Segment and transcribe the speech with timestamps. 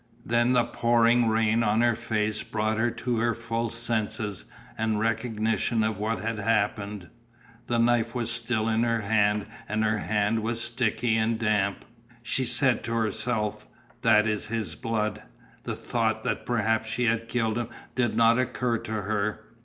[0.25, 5.83] Then the pouring rain on her face brought her to her full senses and recognition
[5.83, 7.09] of what had happened.
[7.67, 11.85] The knife was still in her hand and her hand was sticky and damp.
[12.23, 13.67] She said to herself:
[14.01, 15.21] "That is his blood."
[15.65, 19.43] The thought that perhaps she had killed him did not occur to her.